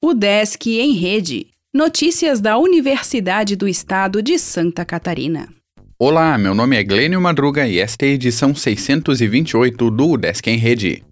O 0.00 0.14
Desk 0.14 0.64
em 0.78 0.92
Rede. 0.92 1.48
Notícias 1.74 2.40
da 2.40 2.56
Universidade 2.56 3.56
do 3.56 3.66
Estado 3.66 4.22
de 4.22 4.38
Santa 4.38 4.84
Catarina. 4.84 5.48
Olá, 5.98 6.38
meu 6.38 6.54
nome 6.54 6.76
é 6.76 6.84
Glênio 6.84 7.20
Madruga 7.20 7.66
e 7.66 7.80
esta 7.80 8.06
é 8.06 8.10
a 8.10 8.12
edição 8.12 8.54
628 8.54 9.90
do 9.90 10.16
Desk 10.16 10.48
em 10.48 10.56
Rede. 10.56 11.02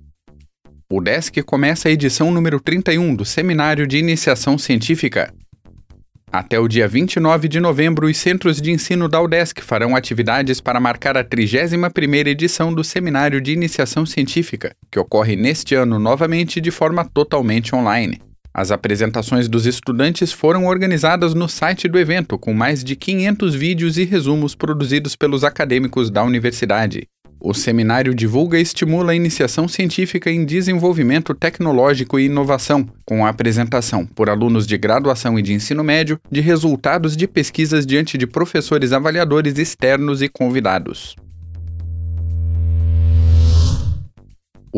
O 0.88 1.00
Desk 1.00 1.42
começa 1.42 1.88
a 1.88 1.90
edição 1.90 2.30
número 2.30 2.60
31 2.60 3.16
do 3.16 3.24
Seminário 3.24 3.88
de 3.88 3.98
Iniciação 3.98 4.56
Científica. 4.56 5.34
Até 6.30 6.60
o 6.60 6.68
dia 6.68 6.86
29 6.86 7.48
de 7.48 7.58
novembro, 7.58 8.06
os 8.06 8.16
centros 8.16 8.60
de 8.60 8.70
ensino 8.70 9.08
da 9.08 9.20
UDESC 9.20 9.62
farão 9.62 9.96
atividades 9.96 10.60
para 10.60 10.78
marcar 10.78 11.16
a 11.16 11.24
31ª 11.24 12.28
edição 12.28 12.72
do 12.72 12.84
Seminário 12.84 13.40
de 13.40 13.50
Iniciação 13.50 14.06
Científica, 14.06 14.76
que 14.92 14.98
ocorre 15.00 15.34
neste 15.34 15.74
ano 15.74 15.98
novamente 15.98 16.60
de 16.60 16.70
forma 16.70 17.04
totalmente 17.04 17.74
online. 17.74 18.20
As 18.58 18.70
apresentações 18.70 19.48
dos 19.48 19.66
estudantes 19.66 20.32
foram 20.32 20.64
organizadas 20.64 21.34
no 21.34 21.46
site 21.46 21.86
do 21.86 21.98
evento, 21.98 22.38
com 22.38 22.54
mais 22.54 22.82
de 22.82 22.96
500 22.96 23.54
vídeos 23.54 23.98
e 23.98 24.04
resumos 24.04 24.54
produzidos 24.54 25.14
pelos 25.14 25.44
acadêmicos 25.44 26.08
da 26.08 26.24
universidade. 26.24 27.06
O 27.38 27.52
seminário 27.52 28.14
divulga 28.14 28.58
e 28.58 28.62
estimula 28.62 29.12
a 29.12 29.14
iniciação 29.14 29.68
científica 29.68 30.30
em 30.30 30.46
desenvolvimento 30.46 31.34
tecnológico 31.34 32.18
e 32.18 32.24
inovação, 32.24 32.88
com 33.04 33.26
a 33.26 33.28
apresentação, 33.28 34.06
por 34.06 34.30
alunos 34.30 34.66
de 34.66 34.78
graduação 34.78 35.38
e 35.38 35.42
de 35.42 35.52
ensino 35.52 35.84
médio, 35.84 36.18
de 36.32 36.40
resultados 36.40 37.14
de 37.14 37.28
pesquisas 37.28 37.84
diante 37.84 38.16
de 38.16 38.26
professores 38.26 38.90
avaliadores 38.90 39.58
externos 39.58 40.22
e 40.22 40.30
convidados. 40.30 41.14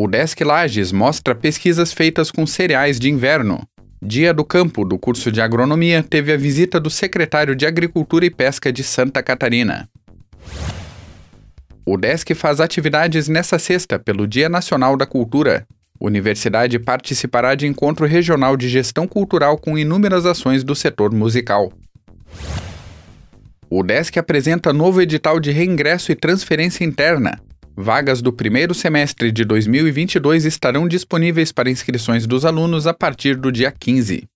O 0.01 0.07
Desk 0.07 0.41
Lages 0.45 0.93
mostra 0.93 1.35
pesquisas 1.35 1.91
feitas 1.91 2.31
com 2.31 2.47
cereais 2.47 2.97
de 2.97 3.09
inverno. 3.09 3.67
Dia 4.01 4.33
do 4.33 4.45
Campo, 4.45 4.85
do 4.85 4.97
curso 4.97 5.29
de 5.29 5.41
Agronomia, 5.41 6.01
teve 6.01 6.31
a 6.31 6.37
visita 6.37 6.79
do 6.79 6.89
secretário 6.89 7.53
de 7.53 7.65
Agricultura 7.65 8.25
e 8.25 8.29
Pesca 8.29 8.71
de 8.71 8.81
Santa 8.81 9.21
Catarina. 9.21 9.89
O 11.85 11.97
Desk 11.97 12.33
faz 12.33 12.61
atividades 12.61 13.27
nessa 13.27 13.59
sexta 13.59 13.99
pelo 13.99 14.25
Dia 14.25 14.47
Nacional 14.47 14.95
da 14.95 15.05
Cultura. 15.05 15.67
Universidade 15.99 16.79
participará 16.79 17.53
de 17.53 17.67
encontro 17.67 18.05
regional 18.05 18.55
de 18.55 18.69
gestão 18.69 19.05
cultural 19.05 19.57
com 19.57 19.77
inúmeras 19.77 20.25
ações 20.25 20.63
do 20.63 20.75
setor 20.75 21.11
musical. 21.11 21.73
O 23.69 23.83
Desk 23.83 24.17
apresenta 24.17 24.71
novo 24.71 25.01
edital 25.01 25.41
de 25.41 25.51
reingresso 25.51 26.09
e 26.09 26.15
transferência 26.15 26.85
interna. 26.85 27.37
Vagas 27.81 28.21
do 28.21 28.33
primeiro 28.33 28.73
semestre 28.73 29.31
de 29.31 29.45
2022 29.45 30.43
estarão 30.43 30.85
disponíveis 30.85 31.53
para 31.53 31.69
inscrições 31.69 32.27
dos 32.27 32.43
alunos 32.43 32.85
a 32.85 32.93
partir 32.93 33.37
do 33.37 33.49
dia 33.53 33.71
15. 33.71 34.27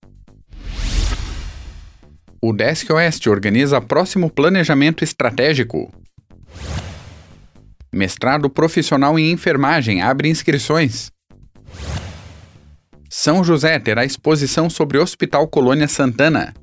O 2.40 2.54
Desk 2.54 2.90
Oeste 2.90 3.28
organiza 3.28 3.82
próximo 3.82 4.30
planejamento 4.30 5.04
estratégico. 5.04 5.92
Mestrado 7.92 8.48
profissional 8.48 9.18
em 9.18 9.30
enfermagem 9.30 10.00
abre 10.00 10.30
inscrições. 10.30 11.12
São 13.10 13.44
José 13.44 13.78
terá 13.78 14.06
exposição 14.06 14.70
sobre 14.70 14.96
Hospital 14.96 15.46
Colônia 15.48 15.86
Santana. 15.86 16.54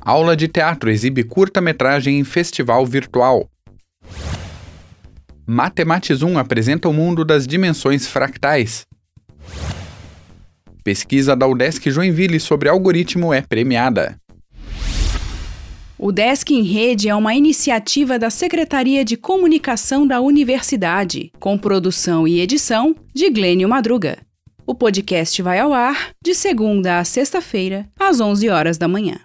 Aula 0.00 0.34
de 0.34 0.48
teatro 0.48 0.88
exibe 0.88 1.24
curta-metragem 1.24 2.18
em 2.18 2.24
festival 2.24 2.86
virtual. 2.86 3.50
Matematizum 5.50 6.36
apresenta 6.36 6.90
o 6.90 6.92
mundo 6.92 7.24
das 7.24 7.46
dimensões 7.46 8.06
fractais. 8.06 8.86
Pesquisa 10.84 11.34
da 11.34 11.46
UDESC 11.46 11.90
Joinville 11.90 12.38
sobre 12.38 12.68
algoritmo 12.68 13.32
é 13.32 13.40
premiada. 13.40 14.18
O 15.98 16.12
Desk 16.12 16.50
em 16.50 16.62
Rede 16.64 17.08
é 17.08 17.14
uma 17.14 17.34
iniciativa 17.34 18.18
da 18.18 18.28
Secretaria 18.28 19.02
de 19.02 19.16
Comunicação 19.16 20.06
da 20.06 20.20
Universidade, 20.20 21.32
com 21.40 21.56
produção 21.56 22.28
e 22.28 22.40
edição 22.40 22.94
de 23.14 23.30
Glênio 23.30 23.70
Madruga. 23.70 24.18
O 24.66 24.74
podcast 24.74 25.40
vai 25.40 25.58
ao 25.60 25.72
ar 25.72 26.10
de 26.22 26.34
segunda 26.34 26.98
a 26.98 27.04
sexta-feira, 27.04 27.88
às 27.98 28.20
11 28.20 28.50
horas 28.50 28.76
da 28.76 28.86
manhã. 28.86 29.18